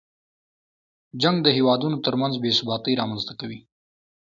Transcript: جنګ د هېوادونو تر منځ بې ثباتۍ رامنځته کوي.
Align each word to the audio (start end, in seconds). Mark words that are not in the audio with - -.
جنګ 1.21 1.37
د 1.43 1.47
هېوادونو 1.57 1.97
تر 2.05 2.13
منځ 2.21 2.33
بې 2.41 2.51
ثباتۍ 2.59 2.93
رامنځته 3.01 3.33
کوي. 3.39 3.59